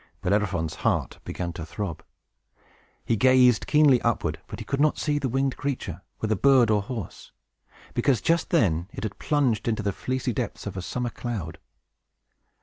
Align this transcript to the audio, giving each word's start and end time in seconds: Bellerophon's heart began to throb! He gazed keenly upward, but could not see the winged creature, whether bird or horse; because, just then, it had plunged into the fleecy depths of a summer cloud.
Bellerophon's 0.23 0.77
heart 0.81 1.19
began 1.23 1.53
to 1.53 1.63
throb! 1.63 2.03
He 3.05 3.15
gazed 3.15 3.67
keenly 3.67 4.01
upward, 4.01 4.39
but 4.47 4.65
could 4.65 4.79
not 4.81 4.97
see 4.97 5.19
the 5.19 5.29
winged 5.29 5.57
creature, 5.57 6.01
whether 6.17 6.33
bird 6.33 6.71
or 6.71 6.81
horse; 6.81 7.31
because, 7.93 8.19
just 8.19 8.49
then, 8.49 8.87
it 8.93 9.03
had 9.03 9.19
plunged 9.19 9.67
into 9.67 9.83
the 9.83 9.93
fleecy 9.93 10.33
depths 10.33 10.65
of 10.65 10.75
a 10.75 10.81
summer 10.81 11.11
cloud. 11.11 11.59